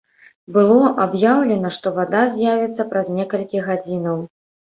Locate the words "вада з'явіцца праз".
1.99-3.07